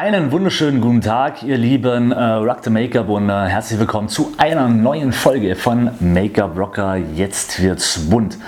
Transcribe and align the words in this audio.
Einen 0.00 0.30
wunderschönen 0.30 0.80
guten 0.80 1.00
Tag, 1.00 1.42
ihr 1.42 1.58
lieben 1.58 2.12
äh, 2.12 2.22
Rock 2.22 2.58
the 2.62 2.70
Make-up 2.70 3.08
und 3.08 3.28
äh, 3.28 3.32
herzlich 3.32 3.80
willkommen 3.80 4.08
zu 4.08 4.32
einer 4.38 4.68
neuen 4.68 5.12
Folge 5.12 5.56
von 5.56 5.90
Make-up 5.98 6.56
Rocker. 6.56 6.94
Jetzt 6.94 7.60
wird's 7.60 8.08
bunt. 8.08 8.38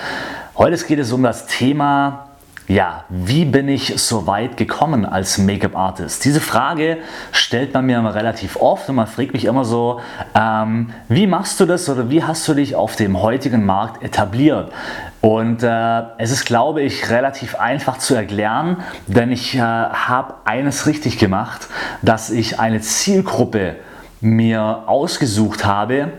Heute 0.57 0.77
geht 0.85 1.01
es 1.01 1.11
um 1.11 1.25
das 1.25 1.49
Thema 1.49 2.30
ja, 2.71 3.05
wie 3.09 3.45
bin 3.47 3.69
ich 3.69 4.01
so 4.01 4.29
weit 4.29 4.57
gekommen 4.57 5.05
als 5.05 5.39
Make-up-Artist? 5.39 6.25
Diese 6.25 6.41
Frage 6.41 6.99
stellt 7.33 7.75
man 7.75 7.85
mir 7.87 7.99
immer 7.99 8.15
relativ 8.15 8.55
oft 8.55 8.89
und 8.89 8.95
man 8.95 9.09
fragt 9.09 9.33
mich 9.33 9.45
immer 9.45 9.65
so, 9.65 10.01
ähm, 10.37 10.93
wie 11.09 11.27
machst 11.27 11.59
du 11.59 11.67
das 11.67 11.89
oder 11.89 12.11
wie 12.11 12.23
hast 12.23 12.47
du 12.47 12.55
dich 12.55 12.77
auf 12.77 12.95
dem 12.95 13.21
heutigen 13.21 13.67
Markt 13.67 14.05
etabliert? 14.05 14.73
Und 15.21 15.65
äh, 15.65 16.03
es 16.19 16.31
ist, 16.31 16.45
glaube 16.45 16.83
ich, 16.83 17.11
relativ 17.11 17.57
einfach 17.57 17.99
zu 17.99 18.15
erklären, 18.15 18.77
denn 19.09 19.33
ich 19.33 19.57
äh, 19.57 19.59
habe 19.59 20.35
eines 20.45 20.87
richtig 20.87 21.19
gemacht, 21.19 21.67
dass 22.03 22.31
ich 22.31 22.61
eine 22.61 22.81
Zielgruppe 22.81 23.79
mir 24.21 24.85
ausgesucht 24.87 25.65
habe, 25.65 26.13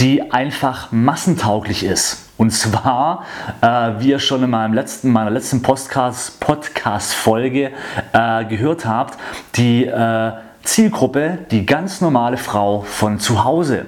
die 0.00 0.32
einfach 0.32 0.90
massentauglich 0.90 1.84
ist. 1.84 2.21
Und 2.42 2.50
zwar, 2.50 3.24
äh, 3.60 3.92
wie 4.00 4.10
ihr 4.10 4.18
schon 4.18 4.42
in 4.42 4.50
meinem 4.50 4.74
letzten, 4.74 5.12
meiner 5.12 5.30
letzten 5.30 5.62
Podcast-Folge 5.62 7.70
äh, 8.12 8.44
gehört 8.46 8.84
habt, 8.84 9.16
die 9.54 9.86
äh, 9.86 10.32
Zielgruppe, 10.64 11.38
die 11.52 11.64
ganz 11.64 12.00
normale 12.00 12.36
Frau 12.36 12.80
von 12.80 13.20
zu 13.20 13.44
Hause. 13.44 13.86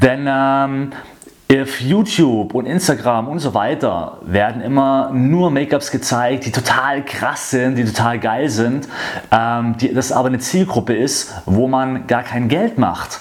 Denn 0.00 0.26
ähm, 0.26 0.92
If 1.52 1.80
YouTube 1.80 2.54
und 2.54 2.66
Instagram 2.66 3.28
und 3.28 3.38
so 3.38 3.54
weiter 3.54 4.18
werden 4.22 4.62
immer 4.62 5.12
nur 5.12 5.52
Make-ups 5.52 5.92
gezeigt, 5.92 6.44
die 6.44 6.50
total 6.50 7.04
krass 7.04 7.50
sind, 7.50 7.76
die 7.76 7.84
total 7.84 8.18
geil 8.18 8.48
sind, 8.48 8.88
ähm, 9.30 9.76
die, 9.76 9.94
das 9.94 10.10
aber 10.10 10.26
eine 10.26 10.40
Zielgruppe 10.40 10.96
ist, 10.96 11.32
wo 11.46 11.68
man 11.68 12.08
gar 12.08 12.24
kein 12.24 12.48
Geld 12.48 12.78
macht. 12.78 13.20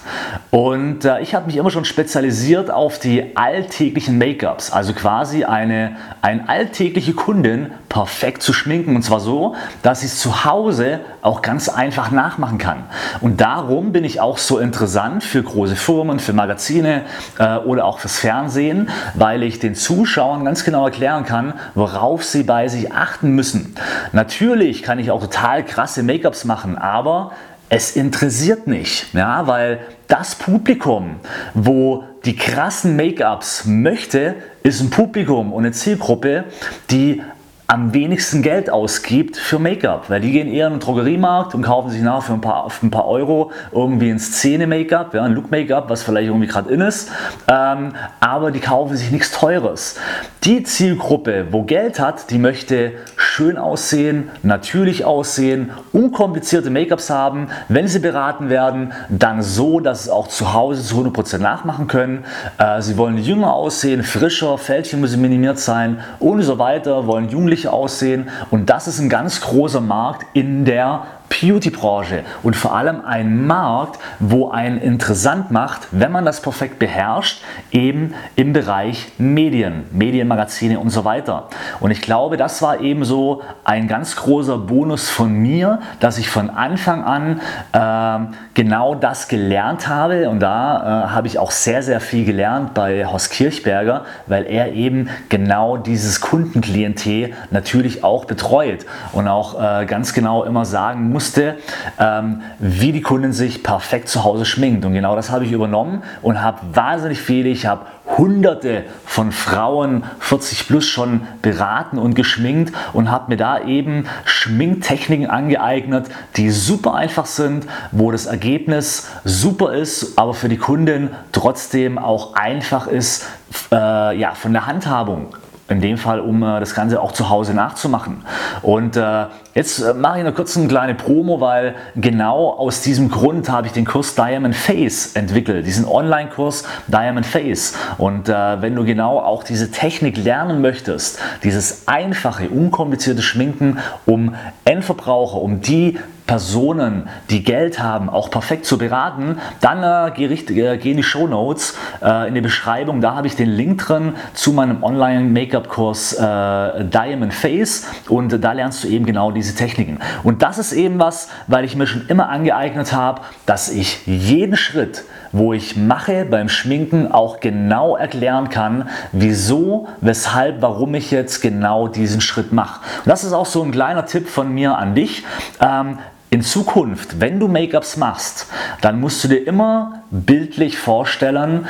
Und 0.56 1.04
äh, 1.04 1.20
ich 1.20 1.36
habe 1.36 1.48
mich 1.48 1.58
immer 1.58 1.70
schon 1.70 1.84
spezialisiert 1.84 2.72
auf 2.72 2.98
die 2.98 3.36
alltäglichen 3.36 4.18
Make-ups, 4.18 4.72
also 4.72 4.94
quasi 4.94 5.44
eine, 5.44 5.98
eine 6.22 6.48
alltägliche 6.48 7.12
Kundin 7.12 7.72
perfekt 7.90 8.42
zu 8.42 8.54
schminken 8.54 8.96
und 8.96 9.02
zwar 9.02 9.20
so, 9.20 9.56
dass 9.84 10.02
ich 10.02 10.12
es 10.12 10.20
zu 10.20 10.46
Hause 10.46 11.02
auch 11.22 11.42
ganz 11.42 11.68
einfach 11.68 12.10
nachmachen 12.10 12.58
kann. 12.58 12.86
Und 13.20 13.42
darum 13.42 13.92
bin 13.92 14.06
ich 14.06 14.22
auch 14.22 14.38
so 14.38 14.58
interessant 14.58 15.26
für 15.26 15.44
große 15.44 15.76
Firmen, 15.76 16.20
für 16.20 16.32
Magazine 16.32 17.02
äh, 17.38 17.58
oder 17.58 17.84
auch 17.84 18.00
fürs 18.00 18.18
Fernsehen, 18.20 18.88
weil 19.14 19.44
ich 19.44 19.60
den 19.60 19.76
Zuschauern 19.76 20.46
ganz 20.46 20.64
genau 20.64 20.86
erklären 20.86 21.26
kann, 21.26 21.56
worauf 21.74 22.24
sie 22.24 22.44
bei 22.44 22.70
sich 22.70 22.94
achten 22.94 23.32
müssen. 23.32 23.76
Natürlich 24.14 24.84
kann 24.84 25.00
ich 25.00 25.12
auch 25.12 25.20
total 25.20 25.66
krasse 25.66 26.02
Make-ups 26.02 26.46
machen, 26.46 26.78
aber 26.78 27.34
es 27.70 27.96
interessiert 27.96 28.68
nicht, 28.68 29.14
ja, 29.14 29.48
weil 29.48 29.80
das 30.08 30.36
Publikum, 30.36 31.16
wo 31.54 32.04
die 32.24 32.36
krassen 32.36 32.96
Make-ups 32.96 33.66
möchte, 33.66 34.36
ist 34.64 34.82
ein 34.82 34.90
Publikum 34.90 35.52
und 35.52 35.66
eine 35.66 35.72
Zielgruppe, 35.72 36.46
die 36.92 37.22
am 37.68 37.94
wenigsten 37.94 38.44
Geld 38.44 38.70
ausgibt 38.70 39.38
für 39.38 39.58
Make-up, 39.58 40.10
weil 40.10 40.22
die 40.22 40.32
gehen 40.32 40.48
eher 40.48 40.68
in 40.68 40.74
den 40.74 40.80
Drogeriemarkt 40.80 41.56
und 41.56 41.64
kaufen 41.64 41.90
sich 41.90 42.02
nach 42.02 42.22
für 42.22 42.34
ein 42.34 42.42
paar, 42.42 42.70
für 42.70 42.86
ein 42.86 42.92
paar 42.92 43.08
Euro 43.08 43.52
irgendwie 43.72 44.12
ein 44.12 44.20
Szene-Make-up, 44.20 45.16
ja, 45.16 45.24
ein 45.24 45.34
Look-Make-up, 45.34 45.90
was 45.90 46.04
vielleicht 46.04 46.28
irgendwie 46.28 46.48
gerade 46.48 46.72
in 46.72 46.82
ist, 46.82 47.10
ähm, 47.48 47.94
aber 48.20 48.52
die 48.52 48.60
kaufen 48.60 48.96
sich 48.96 49.10
nichts 49.10 49.32
Teures. 49.32 49.98
Die 50.44 50.62
Zielgruppe, 50.62 51.48
wo 51.50 51.64
Geld 51.64 52.00
hat, 52.00 52.30
die 52.30 52.38
möchte 52.38 52.92
schön 53.36 53.58
aussehen, 53.58 54.30
natürlich 54.44 55.04
aussehen, 55.04 55.72
unkomplizierte 55.92 56.70
Make-ups 56.70 57.10
haben, 57.10 57.50
wenn 57.68 57.90
sie 57.90 58.00
beraten 58.00 58.50
werden, 58.50 58.94
dann 59.10 59.42
so, 59.42 59.82
dass 59.82 60.06
sie 60.06 60.14
auch 60.14 60.30
zu 60.30 60.54
Hause 60.54 60.84
zu 60.84 60.96
100% 60.96 61.40
nachmachen 61.40 61.88
können. 61.88 62.24
Äh, 62.58 62.82
sie 62.82 62.98
wollen 62.98 63.18
jünger 63.18 63.54
aussehen, 63.54 64.04
frischer, 64.04 64.58
Fältchen 64.58 65.02
müssen 65.02 65.22
minimiert 65.22 65.60
sein 65.60 66.00
und 66.20 66.44
so 66.44 66.60
weiter, 66.60 67.08
wollen 67.08 67.28
jugendlich 67.28 67.68
aussehen. 67.68 68.30
Und 68.52 68.70
das 68.70 68.88
ist 68.88 69.00
ein 69.00 69.10
ganz 69.10 69.42
großer 69.42 69.82
Markt 69.82 70.26
in 70.32 70.64
der 70.64 71.04
Beauty-Branche 71.30 72.24
und 72.44 72.56
vor 72.56 72.76
allem 72.76 73.04
ein 73.06 73.46
Markt, 73.46 74.00
wo 74.20 74.50
einen 74.50 74.78
interessant 74.78 75.52
macht, 75.52 75.88
wenn 75.92 76.12
man 76.12 76.26
das 76.26 76.42
perfekt 76.42 76.80
beherrscht, 76.80 77.42
eben 77.72 78.14
im 78.36 78.54
Bereich 78.54 79.12
Medien, 79.18 79.86
Medienmagazine 79.92 80.80
und 80.80 80.90
so 80.90 81.06
weiter. 81.06 81.48
Und 81.80 81.92
ich 81.92 82.02
glaube, 82.02 82.38
das 82.38 82.62
war 82.62 82.80
eben 82.80 83.06
so 83.06 83.42
ein 83.64 83.88
ganz 83.88 84.16
großer 84.16 84.58
Bonus 84.58 85.10
von 85.10 85.34
mir, 85.34 85.80
dass 86.00 86.18
ich 86.18 86.30
von 86.30 86.50
Anfang 86.50 87.04
an 87.04 87.42
äh, 87.74 88.36
genau 88.54 88.96
das 88.96 89.28
gelernt 89.28 89.88
habe 89.88 90.30
und 90.30 90.40
da 90.40 91.06
äh, 91.06 91.10
habe 91.10 91.28
ich 91.28 91.40
auch 91.40 91.52
sehr, 91.52 91.84
sehr 91.84 92.00
viel 92.00 92.26
gelernt 92.26 92.74
bei 92.74 93.06
Horst 93.06 93.32
Kirchberger, 93.32 94.06
weil 94.28 94.46
er 94.46 94.74
eben 94.74 95.10
genau 95.30 95.78
dieses 95.78 96.22
Kundenklientel 96.22 97.34
natürlich 97.52 98.04
auch 98.04 98.26
betreut 98.26 98.86
und 99.12 99.28
auch 99.28 99.62
äh, 99.62 99.86
ganz 99.86 100.14
genau 100.14 100.44
immer 100.44 100.66
sagen 100.66 101.10
musste, 101.16 101.56
ähm, 101.98 102.42
wie 102.60 102.92
die 102.92 103.02
Kundin 103.02 103.32
sich 103.32 103.64
perfekt 103.64 104.10
zu 104.10 104.26
Hause 104.26 104.44
schminkt. 104.44 104.84
Und 104.84 104.94
genau 104.94 105.16
das 105.16 105.32
habe 105.32 105.46
ich 105.46 105.54
übernommen 105.54 106.04
und 106.22 106.42
habe 106.42 106.60
wahnsinnig 106.74 107.22
viele, 107.22 107.48
ich 107.48 107.66
habe 107.66 107.86
hunderte 108.18 108.84
von 109.06 109.32
Frauen 109.32 110.04
40 110.20 110.68
plus 110.68 110.86
schon 110.86 111.22
beraten 111.42 111.98
und 111.98 112.16
geschminkt 112.16 112.74
und 112.92 113.10
habe 113.10 113.32
mir 113.32 113.38
da 113.38 113.62
eben 113.62 114.08
Schminktechniken 114.26 115.30
angeeignet, 115.30 116.08
die 116.36 116.52
super 116.52 116.96
einfach 116.96 117.26
sind, 117.26 117.66
wo 117.94 118.12
das 118.12 118.26
Ergebnis 118.26 119.10
super 119.24 119.74
ist, 119.74 120.18
aber 120.18 120.34
für 120.34 120.50
die 120.50 120.58
Kundin 120.58 121.12
trotzdem 121.32 121.98
auch 121.98 122.36
einfach 122.36 122.88
ist, 122.88 123.26
äh, 123.72 124.18
ja, 124.18 124.34
von 124.34 124.52
der 124.52 124.68
Handhabung 124.68 125.34
in 125.68 125.82
dem 125.82 125.98
Fall, 125.98 126.20
um 126.20 126.44
äh, 126.44 126.60
das 126.60 126.76
Ganze 126.76 127.02
auch 127.02 127.12
zu 127.12 127.30
Hause 127.30 127.54
nachzumachen. 127.54 128.24
Und 128.62 128.98
äh, 128.98 129.26
jetzt 129.56 129.80
äh, 129.80 129.94
mache 129.94 130.20
ich 130.20 130.24
noch 130.24 130.36
kurz 130.36 130.56
eine 130.56 130.68
kleine 130.68 130.94
Promo, 130.94 131.42
weil 131.42 131.76
genau 131.96 132.52
aus 132.52 132.82
diesem 132.82 133.10
Grund 133.10 133.50
habe 133.50 133.68
ich 133.68 133.74
den 133.74 133.86
Kurs 133.86 134.14
Diamond 134.16 134.56
Face 134.56 135.16
entwickelt, 135.16 135.66
diesen 135.66 135.86
Online-Kurs 135.86 136.66
Diamond 136.88 137.26
Face. 137.26 137.76
Und 137.98 138.30
äh, 138.30 138.62
wenn 138.62 138.76
du 138.76 138.86
genau 138.86 139.20
auch 139.20 139.44
diese 139.44 139.72
Technik 139.72 140.18
lernen 140.18 140.62
möchtest, 140.62 141.20
dieses 141.44 141.88
einfache, 141.88 142.50
unkomplizierte 142.50 143.24
Schminken, 143.24 143.80
um 144.06 144.36
Endverbraucher, 144.66 145.42
um 145.42 145.62
die 145.62 145.98
Personen, 146.28 147.08
die 147.30 147.44
Geld 147.44 147.80
haben, 147.80 148.10
auch 148.10 148.32
perfekt 148.32 148.66
zu 148.66 148.78
beraten, 148.78 149.38
dann 149.62 149.84
äh, 149.84 150.12
geh, 150.16 150.26
äh, 150.26 150.78
geh 150.78 150.92
in 150.92 150.98
die 150.98 151.04
Show 151.04 151.28
Notes, 151.28 151.78
äh, 152.02 152.28
in 152.28 152.34
die 152.34 152.42
Beschreibung, 152.42 153.00
da 153.02 153.16
habe 153.16 153.28
ich 153.28 153.36
den 153.36 153.50
Link 153.50 153.86
drin 153.86 154.14
zu 154.34 154.52
meinem 154.52 154.84
Online-Make-up-Kurs 154.84 156.14
äh, 156.14 156.86
Diamond 156.86 157.34
Face 157.34 157.88
und 158.10 158.44
da 158.44 158.52
lernst 158.54 158.84
du 158.84 158.88
eben 158.88 159.06
genau 159.06 159.32
diese 159.32 159.56
Techniken. 159.56 160.00
Und 160.24 160.42
das 160.42 160.58
ist 160.58 160.74
eben 160.74 161.00
was, 161.00 161.30
weil 161.48 161.64
ich 161.64 161.76
mir 161.76 161.86
schon 161.86 162.08
immer 162.08 162.30
angeeignet 162.30 162.92
habe, 162.92 163.22
dass 163.46 163.70
ich 163.70 164.06
jeden 164.08 164.58
Schritt, 164.58 165.04
wo 165.32 165.54
ich 165.54 165.76
mache 165.76 166.26
beim 166.26 166.50
Schminken, 166.50 167.12
auch 167.12 167.40
genau 167.40 167.96
erklären 167.96 168.50
kann, 168.50 168.90
wieso, 169.12 169.88
weshalb, 170.02 170.62
warum 170.62 170.96
ich 170.96 171.12
jetzt 171.12 171.42
genau 171.42 171.88
diesen 171.88 172.22
Schritt 172.22 172.52
mache. 172.52 172.82
Und 173.04 173.10
das 173.12 173.24
ist 173.24 173.34
auch 173.34 173.46
so 173.46 173.62
ein 173.62 173.72
kleiner 173.72 174.06
Tipp 174.06 174.28
von 174.28 174.52
mir 174.52 174.78
an 174.78 174.96
dich. 174.96 175.24
Ähm, 175.60 176.00
in 176.36 176.42
Zukunft, 176.42 177.22
wenn 177.22 177.40
du 177.40 177.48
Make-ups 177.48 177.96
machst, 177.96 178.48
dann 178.82 179.00
musst 179.00 179.24
du 179.24 179.30
dir 179.30 179.48
immer 179.48 180.04
bildlich 180.12 180.78
vorstellen, 180.78 181.66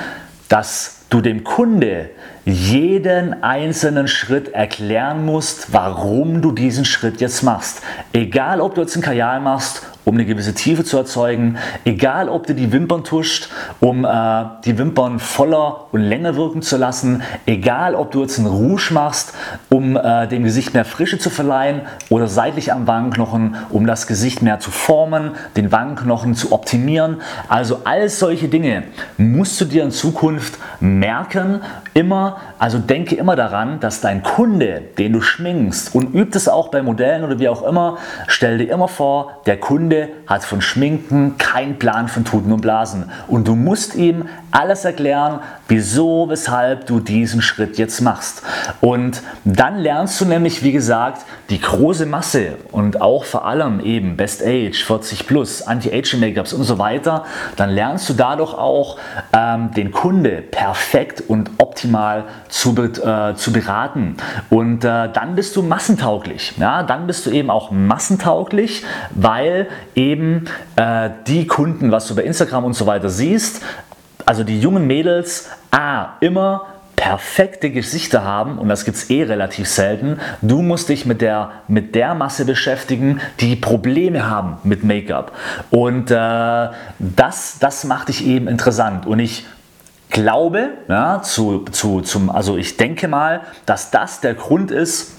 dass 0.50 1.02
du 1.12 1.22
dem 1.22 1.44
Kunde 1.44 2.10
jeden 2.46 3.42
einzelnen 3.42 4.08
Schritt 4.08 4.54
erklären 4.54 5.26
musst, 5.26 5.74
warum 5.74 6.42
du 6.42 6.52
diesen 6.52 6.86
Schritt 6.86 7.20
jetzt 7.20 7.42
machst. 7.42 7.82
Egal, 8.14 8.62
ob 8.62 8.76
du 8.76 8.82
jetzt 8.82 8.96
ein 8.96 9.02
Kajal 9.02 9.42
machst 9.42 9.82
um 10.06 10.14
eine 10.14 10.26
gewisse 10.26 10.54
Tiefe 10.54 10.84
zu 10.84 10.98
erzeugen. 10.98 11.58
Egal, 11.84 12.30
ob 12.30 12.46
du 12.48 12.54
die 12.54 12.72
Wimpern 12.72 13.04
tuscht, 13.04 13.50
um 13.80 14.06
äh, 14.06 14.46
die 14.64 14.78
Wimpern 14.78 15.20
voller 15.20 15.88
und 15.92 16.02
länger 16.02 16.36
wirken 16.36 16.62
zu 16.62 16.78
lassen. 16.78 17.24
Egal, 17.46 17.96
ob 17.96 18.12
du 18.12 18.22
jetzt 18.22 18.38
einen 18.38 18.48
Rouge 18.48 18.92
machst, 18.92 19.34
um 19.70 19.98
äh, 19.98 20.28
dem 20.28 20.44
Gesicht 20.44 20.74
mehr 20.74 20.86
Frische 20.86 21.18
zu 21.18 21.30
verleihen 21.30 21.82
oder 22.10 22.28
seitlich 22.28 22.72
am 22.72 22.88
Wangenknochen, 22.88 23.56
um 23.72 23.88
das 23.88 24.06
Gesicht 24.06 24.44
mehr 24.44 24.60
zu 24.60 24.70
formen, 24.70 25.32
den 25.58 25.72
Wangenknochen 25.72 26.36
zu 26.36 26.52
optimieren. 26.52 27.22
Also 27.50 27.82
all 27.84 28.08
solche 28.08 28.48
Dinge 28.48 28.84
musst 29.18 29.60
du 29.60 29.66
dir 29.66 29.84
in 29.84 29.92
Zukunft 29.92 30.60
merken. 30.80 31.62
Immer, 31.96 32.35
also 32.60 32.80
denke 32.80 33.16
immer 33.16 33.36
daran, 33.36 33.80
dass 33.80 34.02
dein 34.02 34.24
Kunde, 34.24 34.82
den 34.98 35.14
du 35.14 35.22
schminkst 35.22 35.94
und 35.94 36.14
übt 36.14 36.38
es 36.38 36.48
auch 36.48 36.70
bei 36.70 36.82
Modellen 36.82 37.24
oder 37.24 37.40
wie 37.40 37.50
auch 37.50 37.64
immer, 37.64 37.98
stell 38.28 38.58
dir 38.58 38.72
immer 38.72 38.88
vor, 38.88 39.42
der 39.46 39.60
Kunde 39.60 40.10
hat 40.28 40.44
von 40.44 40.62
Schminken 40.62 41.38
keinen 41.38 41.80
Plan 41.80 42.08
von 42.08 42.26
Tuten 42.26 42.52
und 42.52 42.62
Blasen. 42.62 43.12
Und 43.28 43.48
du 43.48 43.56
musst 43.56 43.96
ihm 43.96 44.28
alles 44.52 44.86
erklären, 44.86 45.40
wieso, 45.68 46.30
weshalb 46.30 46.86
du 46.88 47.00
diesen 47.00 47.42
Schritt 47.42 47.78
jetzt 47.78 48.02
machst. 48.02 48.44
Und 48.82 49.22
dann 49.44 49.80
lernst 49.80 50.20
du 50.22 50.26
nämlich, 50.26 50.64
wie 50.64 50.72
gesagt, 50.72 51.26
die 51.50 51.60
große 51.60 52.06
Masse 52.06 52.58
und 52.72 53.02
auch 53.02 53.24
vor 53.26 53.46
allem 53.46 53.80
eben 53.80 54.18
Best 54.18 54.44
Age, 54.44 54.84
40 54.84 55.28
plus, 55.28 55.62
Anti-Aging 55.62 56.20
Make-ups 56.20 56.54
und 56.54 56.64
so 56.64 56.78
weiter. 56.78 57.26
Dann 57.56 57.70
lernst 57.70 58.10
du 58.10 58.14
dadurch 58.14 58.54
auch 58.54 58.98
ähm, 59.34 59.72
den 59.72 59.92
Kunde 59.92 60.42
perfekt 60.42 61.24
und 61.28 61.52
optimal 61.58 62.26
zu, 62.50 62.76
äh, 62.78 63.36
zu 63.36 63.52
beraten. 63.52 64.18
Und 64.50 64.84
äh, 64.84 65.10
dann 65.12 65.36
bist 65.36 65.56
du 65.56 65.64
massentauglich. 65.64 66.54
Ja? 66.58 66.84
Dann 66.84 67.08
bist 67.08 67.26
du 67.26 67.32
eben 67.32 67.50
auch 67.50 67.72
massentauglich, 67.72 68.84
weil 69.12 69.68
eben 69.96 70.46
äh, 70.76 71.10
die 71.28 71.48
Kunden, 71.48 71.92
was 71.92 72.08
du 72.08 72.16
bei 72.16 72.24
Instagram 72.24 72.66
und 72.66 72.74
so 72.74 72.86
weiter 72.86 73.10
siehst, 73.10 73.62
also 74.26 74.44
die 74.44 74.60
jungen 74.60 74.88
Mädels, 74.88 75.50
A, 75.72 76.18
immer 76.20 76.68
perfekte 76.96 77.70
Gesichter 77.70 78.24
haben 78.24 78.58
und 78.58 78.70
das 78.70 78.86
gibt 78.86 78.98
es 78.98 79.10
eh 79.10 79.24
relativ 79.24 79.68
selten. 79.68 80.20
Du 80.42 80.62
musst 80.62 80.90
dich 80.90 81.06
mit 81.06 81.22
der, 81.22 81.52
mit 81.68 81.94
der 81.94 82.16
Masse 82.16 82.46
beschäftigen, 82.46 83.22
die 83.40 83.56
Probleme 83.56 84.30
haben 84.30 84.58
mit 84.64 84.84
Make-up. 84.84 85.32
Und 85.72 86.10
äh, 86.10 86.70
das, 87.00 87.60
das 87.60 87.84
macht 87.84 88.08
dich 88.08 88.26
eben 88.26 88.48
interessant. 88.48 89.06
Und 89.06 89.20
ich 89.20 89.46
glaube, 90.10 90.70
ja, 90.88 91.22
zu, 91.22 91.66
zu, 91.72 92.02
zum, 92.02 92.30
also 92.30 92.58
ich 92.58 92.78
denke 92.78 93.08
mal, 93.08 93.42
dass 93.66 93.92
das 93.92 94.22
der 94.22 94.34
Grund 94.34 94.72
ist, 94.72 95.12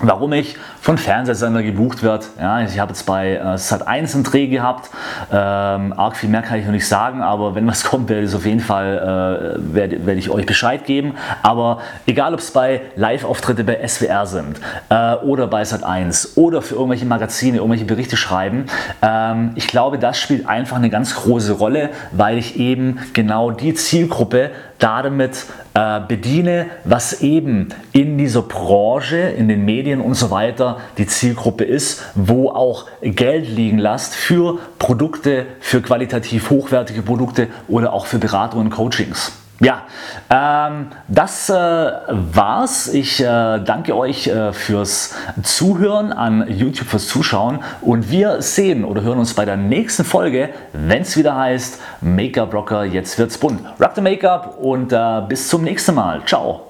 warum 0.00 0.32
ich 0.32 0.56
von 0.80 0.96
Fernsehsender 0.96 1.62
gebucht 1.62 2.02
wird. 2.02 2.28
Ja, 2.38 2.62
ich 2.62 2.78
habe 2.78 2.92
jetzt 2.92 3.04
bei 3.04 3.34
äh, 3.34 3.42
Sat1 3.54 4.14
einen 4.14 4.24
Dreh 4.24 4.46
gehabt. 4.46 4.90
Ähm, 5.32 5.92
arg 5.96 6.16
viel 6.16 6.28
mehr 6.28 6.42
kann 6.42 6.58
ich 6.58 6.64
noch 6.64 6.72
nicht 6.72 6.86
sagen, 6.86 7.22
aber 7.22 7.54
wenn 7.54 7.66
was 7.66 7.84
kommt, 7.90 8.08
werde 8.08 8.26
ich 8.26 8.34
auf 8.34 8.46
jeden 8.46 8.60
Fall 8.60 9.56
äh, 9.58 9.74
werde, 9.74 10.06
werde 10.06 10.18
ich 10.18 10.30
euch 10.30 10.46
Bescheid 10.46 10.84
geben. 10.84 11.14
Aber 11.42 11.80
egal, 12.06 12.32
ob 12.32 12.40
es 12.40 12.52
bei 12.52 12.80
Live-Auftritte 12.96 13.64
bei 13.64 13.86
SWR 13.86 14.26
sind 14.26 14.60
äh, 14.88 15.14
oder 15.16 15.46
bei 15.46 15.62
Sat1 15.62 16.36
oder 16.36 16.62
für 16.62 16.76
irgendwelche 16.76 17.06
Magazine, 17.06 17.56
irgendwelche 17.56 17.84
Berichte 17.84 18.16
schreiben, 18.16 18.66
ähm, 19.02 19.52
ich 19.56 19.66
glaube, 19.66 19.98
das 19.98 20.18
spielt 20.18 20.48
einfach 20.48 20.76
eine 20.76 20.90
ganz 20.90 21.14
große 21.14 21.52
Rolle, 21.54 21.90
weil 22.12 22.38
ich 22.38 22.58
eben 22.58 22.98
genau 23.12 23.50
die 23.50 23.74
Zielgruppe 23.74 24.50
damit 24.78 25.46
äh, 25.74 26.00
bediene, 26.06 26.66
was 26.84 27.20
eben 27.20 27.68
in 27.92 28.16
dieser 28.16 28.42
Branche, 28.42 29.16
in 29.16 29.48
den 29.48 29.64
Medien 29.64 29.87
und 29.96 30.14
so 30.14 30.30
weiter 30.30 30.78
die 30.98 31.06
Zielgruppe 31.06 31.64
ist, 31.64 32.02
wo 32.14 32.50
auch 32.50 32.86
Geld 33.02 33.48
liegen 33.48 33.78
lässt 33.78 34.14
für 34.14 34.58
Produkte, 34.78 35.46
für 35.60 35.80
qualitativ 35.80 36.50
hochwertige 36.50 37.02
Produkte 37.02 37.48
oder 37.66 37.92
auch 37.92 38.06
für 38.06 38.18
Beratungen 38.18 38.66
und 38.66 38.72
Coachings. 38.72 39.32
Ja, 39.60 39.82
ähm, 40.30 40.86
das 41.08 41.50
äh, 41.50 41.54
war's. 41.54 42.86
Ich 42.86 43.20
äh, 43.20 43.24
danke 43.24 43.96
euch 43.96 44.28
äh, 44.28 44.52
fürs 44.52 45.14
Zuhören, 45.42 46.12
an 46.12 46.46
YouTube 46.48 46.86
fürs 46.86 47.08
Zuschauen 47.08 47.58
und 47.80 48.08
wir 48.08 48.40
sehen 48.40 48.84
oder 48.84 49.02
hören 49.02 49.18
uns 49.18 49.34
bei 49.34 49.44
der 49.44 49.56
nächsten 49.56 50.04
Folge, 50.04 50.50
wenn 50.72 51.02
es 51.02 51.16
wieder 51.16 51.34
heißt 51.34 51.80
Make-up 52.00 52.54
Rocker, 52.54 52.84
jetzt 52.84 53.18
wird's 53.18 53.36
bunt. 53.36 53.60
Rock 53.80 53.92
the 53.96 54.00
Make-up 54.00 54.58
und 54.60 54.92
äh, 54.92 55.22
bis 55.28 55.48
zum 55.48 55.64
nächsten 55.64 55.96
Mal. 55.96 56.22
Ciao. 56.24 56.67